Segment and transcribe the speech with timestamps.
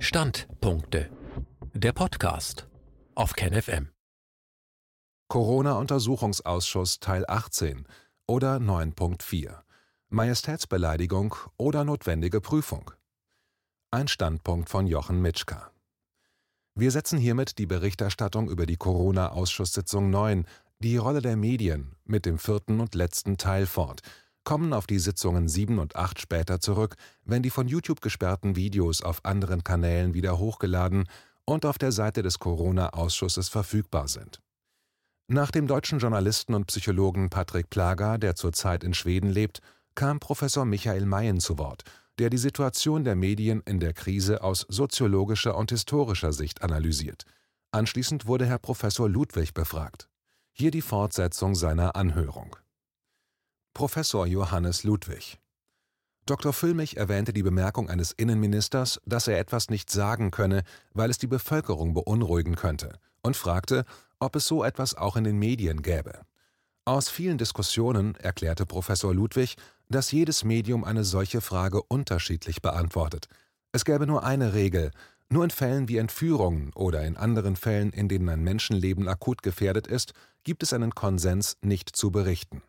[0.00, 1.10] Standpunkte.
[1.74, 2.68] Der Podcast
[3.16, 3.88] auf KenFM.
[5.26, 7.84] Corona-Untersuchungsausschuss Teil 18
[8.28, 9.58] oder 9.4.
[10.08, 12.92] Majestätsbeleidigung oder notwendige Prüfung.
[13.90, 15.72] Ein Standpunkt von Jochen Mitschka.
[16.76, 20.46] Wir setzen hiermit die Berichterstattung über die Corona-Ausschusssitzung 9,
[20.78, 24.02] die Rolle der Medien, mit dem vierten und letzten Teil fort,
[24.48, 29.02] kommen auf die Sitzungen 7 und 8 später zurück, wenn die von YouTube gesperrten Videos
[29.02, 31.06] auf anderen Kanälen wieder hochgeladen
[31.44, 34.40] und auf der Seite des Corona-Ausschusses verfügbar sind.
[35.26, 39.60] Nach dem deutschen Journalisten und Psychologen Patrick Plager, der zurzeit in Schweden lebt,
[39.94, 41.82] kam Professor Michael Mayen zu Wort,
[42.18, 47.24] der die Situation der Medien in der Krise aus soziologischer und historischer Sicht analysiert.
[47.70, 50.08] Anschließend wurde Herr Professor Ludwig befragt.
[50.52, 52.56] Hier die Fortsetzung seiner Anhörung.
[53.78, 55.38] Professor Johannes Ludwig
[56.26, 56.52] Dr.
[56.52, 60.64] Füllmich erwähnte die Bemerkung eines Innenministers, dass er etwas nicht sagen könne,
[60.94, 63.84] weil es die Bevölkerung beunruhigen könnte, und fragte,
[64.18, 66.22] ob es so etwas auch in den Medien gäbe.
[66.86, 69.54] Aus vielen Diskussionen erklärte Professor Ludwig,
[69.88, 73.28] dass jedes Medium eine solche Frage unterschiedlich beantwortet.
[73.70, 74.90] Es gäbe nur eine Regel,
[75.28, 79.86] nur in Fällen wie Entführungen oder in anderen Fällen, in denen ein Menschenleben akut gefährdet
[79.86, 82.60] ist, gibt es einen Konsens, nicht zu berichten.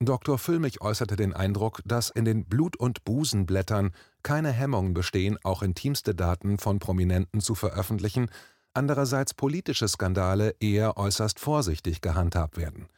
[0.00, 0.38] Dr.
[0.38, 3.92] Füllmich äußerte den Eindruck, dass in den Blut- und Busenblättern
[4.22, 8.28] keine Hemmungen bestehen, auch intimste Daten von Prominenten zu veröffentlichen,
[8.74, 12.88] andererseits politische Skandale eher äußerst vorsichtig gehandhabt werden.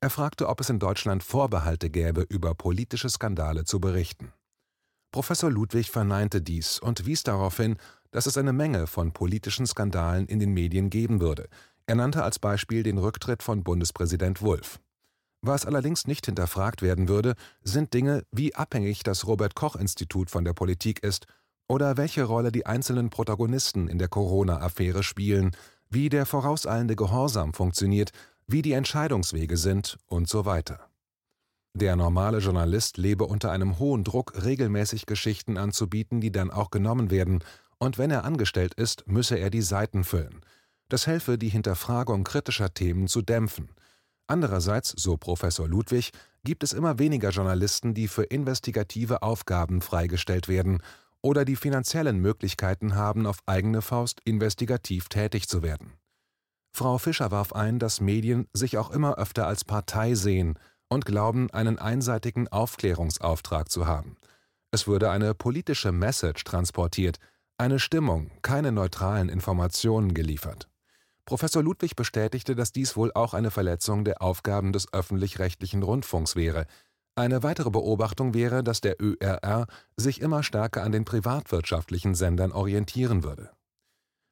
[0.00, 4.32] Er fragte, ob es in Deutschland Vorbehalte gäbe, über politische Skandale zu berichten.
[5.12, 7.76] Professor Ludwig verneinte dies und wies darauf hin,
[8.10, 11.48] dass es eine Menge von politischen Skandalen in den Medien geben würde.
[11.86, 14.80] Er nannte als Beispiel den Rücktritt von Bundespräsident Wulff.
[15.44, 20.44] Was allerdings nicht hinterfragt werden würde, sind Dinge, wie abhängig das Robert Koch Institut von
[20.44, 21.26] der Politik ist
[21.66, 25.50] oder welche Rolle die einzelnen Protagonisten in der Corona-Affäre spielen,
[25.90, 28.12] wie der vorauseilende Gehorsam funktioniert,
[28.46, 30.88] wie die Entscheidungswege sind und so weiter.
[31.74, 37.10] Der normale Journalist lebe unter einem hohen Druck, regelmäßig Geschichten anzubieten, die dann auch genommen
[37.10, 37.42] werden,
[37.78, 40.44] und wenn er angestellt ist, müsse er die Seiten füllen.
[40.88, 43.70] Das helfe, die Hinterfragung kritischer Themen zu dämpfen–
[44.26, 46.10] Andererseits, so Professor Ludwig,
[46.44, 50.82] gibt es immer weniger Journalisten, die für investigative Aufgaben freigestellt werden
[51.20, 55.92] oder die finanziellen Möglichkeiten haben, auf eigene Faust investigativ tätig zu werden.
[56.74, 60.58] Frau Fischer warf ein, dass Medien sich auch immer öfter als Partei sehen
[60.88, 64.16] und glauben, einen einseitigen Aufklärungsauftrag zu haben.
[64.70, 67.18] Es würde eine politische Message transportiert,
[67.58, 70.68] eine Stimmung, keine neutralen Informationen geliefert.
[71.24, 76.66] Professor Ludwig bestätigte, dass dies wohl auch eine Verletzung der Aufgaben des öffentlich-rechtlichen Rundfunks wäre.
[77.14, 79.66] Eine weitere Beobachtung wäre, dass der ÖRR
[79.96, 83.50] sich immer stärker an den privatwirtschaftlichen Sendern orientieren würde.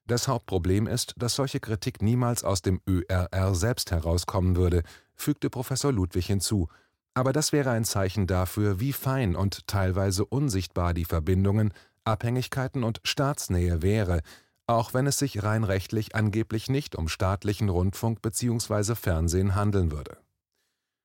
[0.06, 4.82] Das Hauptproblem ist, dass solche Kritik niemals aus dem ÖRR selbst herauskommen würde,
[5.14, 6.68] fügte Professor Ludwig hinzu,
[7.14, 11.72] aber das wäre ein Zeichen dafür, wie fein und teilweise unsichtbar die Verbindungen,
[12.04, 14.22] Abhängigkeiten und Staatsnähe wäre,
[14.70, 18.94] auch wenn es sich rein rechtlich angeblich nicht um staatlichen Rundfunk bzw.
[18.94, 20.18] Fernsehen handeln würde.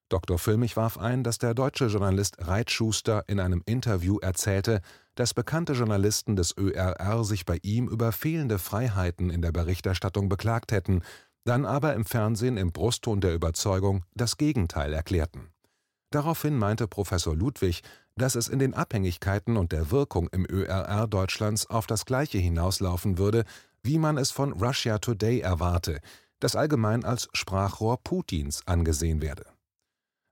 [0.10, 0.38] Dr.
[0.38, 4.82] Füllmich warf ein, dass der deutsche Journalist Reitschuster in einem Interview erzählte,
[5.16, 10.72] dass bekannte Journalisten des ÖRR sich bei ihm über fehlende Freiheiten in der Berichterstattung beklagt
[10.72, 11.02] hätten,
[11.44, 15.50] dann aber im Fernsehen im Brustton der Überzeugung das Gegenteil erklärten.
[16.12, 17.82] Daraufhin meinte Professor Ludwig,
[18.16, 23.18] dass es in den Abhängigkeiten und der Wirkung im ÖRR Deutschlands auf das Gleiche hinauslaufen
[23.18, 23.44] würde,
[23.84, 26.00] wie man es von Russia Today erwarte,
[26.40, 29.46] das allgemein als Sprachrohr Putins angesehen werde.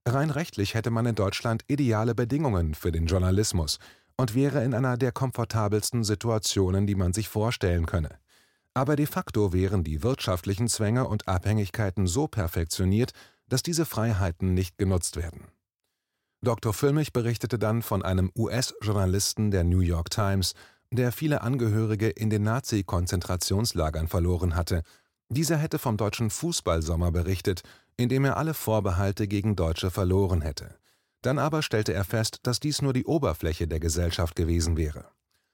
[0.07, 3.79] Rein rechtlich hätte man in Deutschland ideale Bedingungen für den Journalismus
[4.17, 8.09] und wäre in einer der komfortabelsten Situationen, die man sich vorstellen könne.
[8.73, 13.11] Aber de facto wären die wirtschaftlichen Zwänge und Abhängigkeiten so perfektioniert,
[13.47, 15.52] dass diese Freiheiten nicht genutzt werden.
[16.43, 16.73] Dr.
[16.73, 20.55] Füllmich berichtete dann von einem US-Journalisten der New York Times,
[20.91, 24.83] der viele Angehörige in den Nazi-Konzentrationslagern verloren hatte.
[25.29, 27.61] Dieser hätte vom deutschen Fußballsommer berichtet,
[27.95, 30.75] in dem er alle Vorbehalte gegen Deutsche verloren hätte.
[31.21, 35.05] Dann aber stellte er fest, dass dies nur die Oberfläche der Gesellschaft gewesen wäre.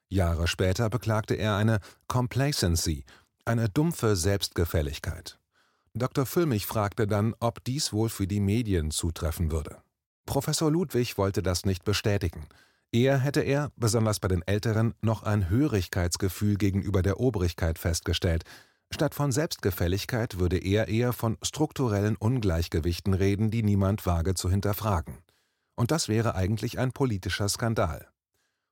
[0.10, 3.06] Jahre später beklagte er eine Complacency,
[3.46, 5.38] eine dumpfe Selbstgefälligkeit.
[5.94, 6.26] Dr.
[6.26, 9.84] Füllmich fragte dann, ob dies wohl für die Medien zutreffen würde.
[10.30, 12.46] Professor Ludwig wollte das nicht bestätigen.
[12.92, 18.44] Eher hätte er, besonders bei den Älteren, noch ein Hörigkeitsgefühl gegenüber der Obrigkeit festgestellt.
[18.94, 25.18] Statt von Selbstgefälligkeit würde er eher von strukturellen Ungleichgewichten reden, die niemand wage zu hinterfragen.
[25.76, 28.08] Und das wäre eigentlich ein politischer Skandal.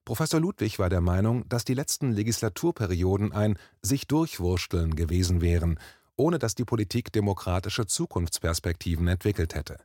[0.06, 5.80] Professor Ludwig war der Meinung, dass die letzten Legislaturperioden ein sich durchwursteln gewesen wären,
[6.18, 9.78] ohne dass die Politik demokratische Zukunftsperspektiven entwickelt hätte.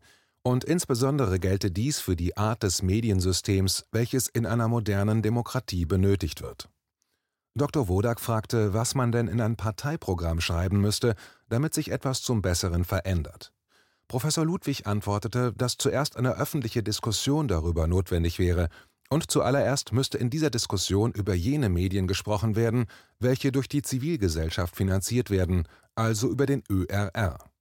[0.44, 6.42] Und insbesondere gelte dies für die Art des Mediensystems, welches in einer modernen Demokratie benötigt
[6.42, 6.68] wird.
[7.54, 7.86] Dr.
[7.86, 11.14] Wodak fragte, was man denn in ein Parteiprogramm schreiben müsste,
[11.48, 13.52] damit sich etwas zum Besseren verändert.
[14.08, 18.68] Professor Ludwig antwortete, dass zuerst eine öffentliche Diskussion darüber notwendig wäre,
[19.10, 22.86] und zuallererst müsste in dieser Diskussion über jene Medien gesprochen werden,
[23.18, 27.51] welche durch die Zivilgesellschaft finanziert werden, also über den ÖRR.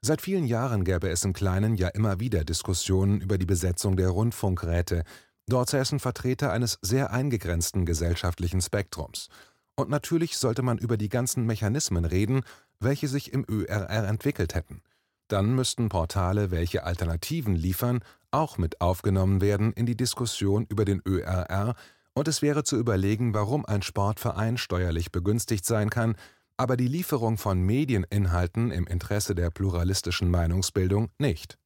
[0.00, 4.10] Seit vielen Jahren gäbe es im Kleinen ja immer wieder Diskussionen über die Besetzung der
[4.10, 5.02] Rundfunkräte.
[5.48, 9.28] Dort säßen Vertreter eines sehr eingegrenzten gesellschaftlichen Spektrums.
[9.74, 12.42] Und natürlich sollte man über die ganzen Mechanismen reden,
[12.78, 14.82] welche sich im ÖRR entwickelt hätten.
[15.26, 21.02] Dann müssten Portale, welche Alternativen liefern, auch mit aufgenommen werden in die Diskussion über den
[21.06, 21.74] ÖRR,
[22.14, 26.16] und es wäre zu überlegen, warum ein Sportverein steuerlich begünstigt sein kann,
[26.58, 31.56] aber die Lieferung von Medieninhalten im Interesse der pluralistischen Meinungsbildung nicht.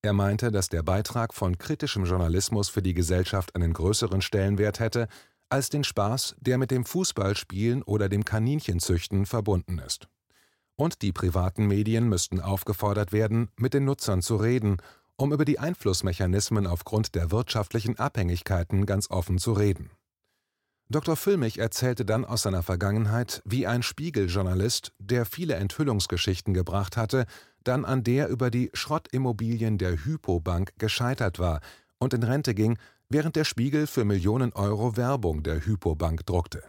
[0.00, 5.08] Er meinte, dass der Beitrag von kritischem Journalismus für die Gesellschaft einen größeren Stellenwert hätte
[5.48, 10.08] als den Spaß, der mit dem Fußballspielen oder dem Kaninchenzüchten verbunden ist.
[10.76, 14.78] Und die privaten Medien müssten aufgefordert werden, mit den Nutzern zu reden,
[15.16, 19.90] um über die Einflussmechanismen aufgrund der wirtschaftlichen Abhängigkeiten ganz offen zu reden.
[20.92, 21.16] Dr.
[21.16, 27.24] Füllmich erzählte dann aus seiner Vergangenheit, wie ein Spiegeljournalist, der viele Enthüllungsgeschichten gebracht hatte,
[27.64, 31.60] dann an der über die Schrottimmobilien der Hypo-Bank gescheitert war
[31.98, 32.76] und in Rente ging,
[33.08, 36.62] während der Spiegel für Millionen Euro Werbung der Hypo-Bank druckte.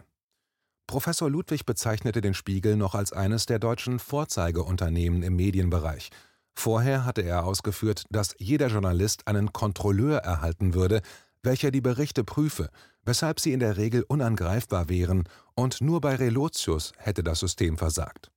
[0.86, 6.08] Professor Ludwig bezeichnete den Spiegel noch als eines der deutschen Vorzeigeunternehmen im Medienbereich.
[6.54, 11.02] Vorher hatte er ausgeführt, dass jeder Journalist einen Kontrolleur erhalten würde,
[11.44, 12.70] welcher die Berichte prüfe,
[13.04, 15.24] weshalb sie in der Regel unangreifbar wären,
[15.54, 18.30] und nur bei Relotius hätte das System versagt.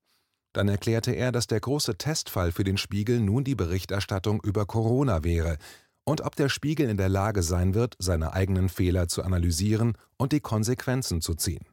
[0.53, 5.23] Dann erklärte er, dass der große Testfall für den Spiegel nun die Berichterstattung über Corona
[5.23, 5.57] wäre
[6.03, 10.31] und ob der Spiegel in der Lage sein wird, seine eigenen Fehler zu analysieren und
[10.31, 11.65] die Konsequenzen zu ziehen.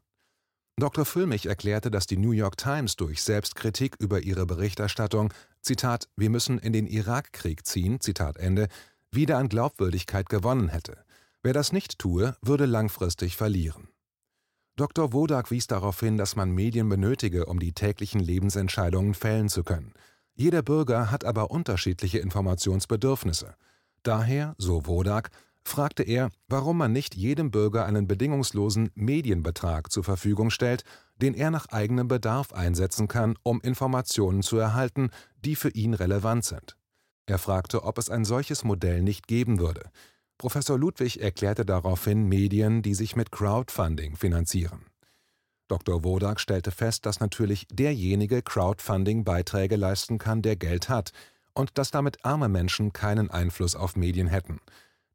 [0.77, 1.05] Dr.
[1.05, 5.33] Füllmich erklärte, dass die New York Times durch Selbstkritik über ihre Berichterstattung
[5.63, 8.67] Zitat Wir müssen in den Irakkrieg ziehen Zitat Ende
[9.13, 11.04] wieder an Glaubwürdigkeit gewonnen hätte.
[11.44, 13.88] Wer das nicht tue, würde langfristig verlieren.
[14.76, 15.12] Dr.
[15.12, 19.93] Wodak wies darauf hin, dass man Medien benötige, um die täglichen Lebensentscheidungen fällen zu können.
[20.35, 23.56] Jeder Bürger hat aber unterschiedliche Informationsbedürfnisse.
[24.02, 25.31] Daher, so Wodak,
[25.62, 30.82] fragte er, warum man nicht jedem Bürger einen bedingungslosen Medienbetrag zur Verfügung stellt,
[31.20, 35.11] den er nach eigenem Bedarf einsetzen kann, um Informationen zu erhalten,
[35.44, 36.79] die für ihn relevant sind.
[37.26, 39.91] Er fragte, ob es ein solches Modell nicht geben würde.
[40.39, 44.87] Professor Ludwig erklärte daraufhin Medien, die sich mit Crowdfunding finanzieren.
[45.69, 46.05] Dr.
[46.05, 51.13] Wodak stellte fest, dass natürlich derjenige Crowdfunding-Beiträge leisten kann, der Geld hat,
[51.55, 54.61] und dass damit arme Menschen keinen Einfluss auf Medien hätten.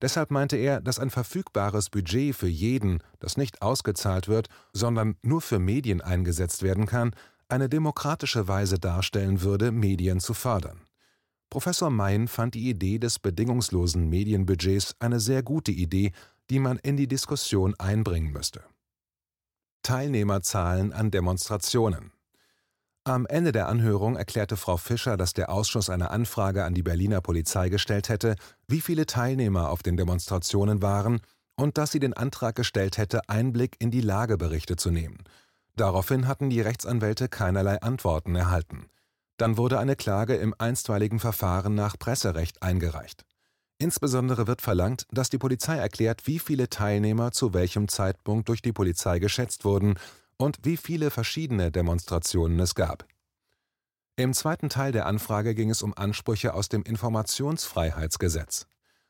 [0.01, 5.41] Deshalb meinte er, dass ein verfügbares Budget für jeden, das nicht ausgezahlt wird, sondern nur
[5.41, 7.13] für Medien eingesetzt werden kann,
[7.49, 10.79] eine demokratische Weise darstellen würde, Medien zu fördern.
[11.49, 16.11] Professor Mein fand die Idee des bedingungslosen Medienbudgets eine sehr gute Idee,
[16.49, 18.63] die man in die Diskussion einbringen müsste.
[19.81, 22.11] Teilnehmerzahlen an Demonstrationen
[23.03, 27.21] Am Ende der Anhörung erklärte Frau Fischer, dass der Ausschuss eine Anfrage an die Berliner
[27.21, 28.35] Polizei gestellt hätte,
[28.67, 31.21] wie viele Teilnehmer auf den Demonstrationen waren
[31.55, 35.17] und dass sie den Antrag gestellt hätte, Einblick in die Lageberichte zu nehmen.
[35.75, 38.89] Daraufhin hatten die Rechtsanwälte keinerlei Antworten erhalten.
[39.39, 43.23] Dann wurde eine Klage im einstweiligen Verfahren nach Presserecht eingereicht.
[43.77, 48.73] Insbesondere wird verlangt, dass die Polizei erklärt, wie viele Teilnehmer zu welchem Zeitpunkt durch die
[48.73, 49.97] Polizei geschätzt wurden
[50.35, 53.05] und wie viele verschiedene Demonstrationen es gab.
[54.17, 58.67] Im zweiten Teil der Anfrage ging es um Ansprüche aus dem Informationsfreiheitsgesetz.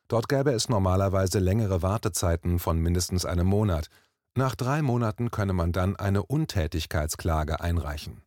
[0.07, 3.87] Dort gäbe es normalerweise längere Wartezeiten von mindestens einem Monat.
[4.35, 8.21] Nach drei Monaten könne man dann eine Untätigkeitsklage einreichen.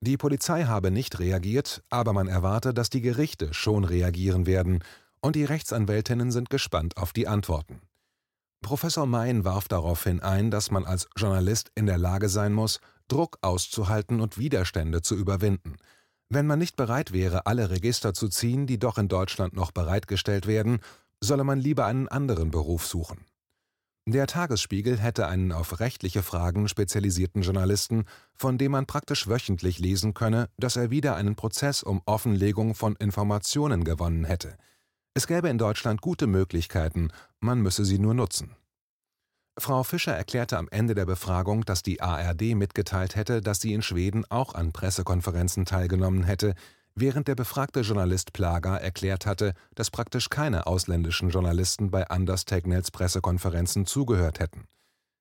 [0.00, 4.84] Die Polizei habe nicht reagiert, aber man erwarte, dass die Gerichte schon reagieren werden,
[5.20, 7.80] und die Rechtsanwältinnen sind gespannt auf die Antworten.
[8.60, 13.38] Professor Mein warf daraufhin ein, dass man als Journalist in der Lage sein muss, Druck
[13.40, 15.76] auszuhalten und Widerstände zu überwinden.
[16.28, 20.46] Wenn man nicht bereit wäre, alle Register zu ziehen, die doch in Deutschland noch bereitgestellt
[20.46, 20.80] werden,
[21.20, 23.24] solle man lieber einen anderen Beruf suchen.
[24.10, 30.14] Der Tagesspiegel hätte einen auf rechtliche Fragen spezialisierten Journalisten, von dem man praktisch wöchentlich lesen
[30.14, 34.56] könne, dass er wieder einen Prozess um Offenlegung von Informationen gewonnen hätte.
[35.12, 37.10] Es gäbe in Deutschland gute Möglichkeiten,
[37.40, 38.56] man müsse sie nur nutzen.
[39.58, 43.82] Frau Fischer erklärte am Ende der Befragung, dass die ARD mitgeteilt hätte, dass sie in
[43.82, 46.54] Schweden auch an Pressekonferenzen teilgenommen hätte,
[47.00, 52.90] während der befragte Journalist Plager erklärt hatte, dass praktisch keine ausländischen Journalisten bei Anders Tegnells
[52.90, 54.66] Pressekonferenzen zugehört hätten.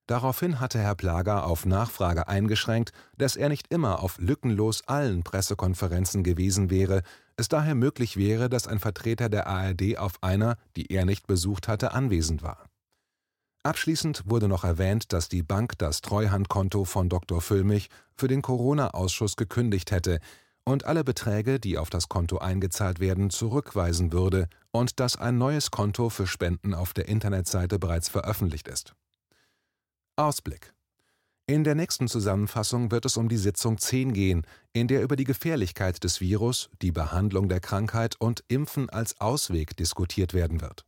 [0.07, 6.23] Daraufhin hatte Herr Plager auf Nachfrage eingeschränkt, dass er nicht immer auf lückenlos allen Pressekonferenzen
[6.23, 7.03] gewesen wäre,
[7.35, 11.67] es daher möglich wäre, dass ein Vertreter der ARD auf einer, die er nicht besucht
[11.67, 12.65] hatte, anwesend war.
[13.63, 17.41] Abschließend wurde noch erwähnt, dass die Bank das Treuhandkonto von Dr.
[17.41, 20.19] Füllmich für den Corona-Ausschuss gekündigt hätte
[20.67, 25.71] und alle Beträge, die auf das Konto eingezahlt werden, zurückweisen würde und dass ein neues
[25.71, 28.93] Konto für Spenden auf der Internetseite bereits veröffentlicht ist.
[30.17, 30.73] Ausblick
[31.49, 35.23] in der nächsten Zusammenfassung wird es um die Sitzung 10 gehen, in der über die
[35.23, 40.85] Gefährlichkeit des Virus, die Behandlung der Krankheit und Impfen als Ausweg diskutiert werden wird.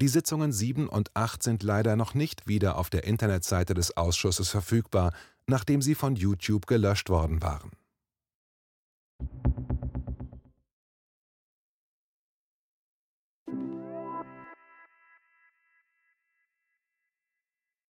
[0.00, 4.48] Die Sitzungen 7 und 8 sind leider noch nicht wieder auf der Internetseite des Ausschusses
[4.48, 5.12] verfügbar,
[5.46, 7.70] nachdem sie von YouTube gelöscht worden waren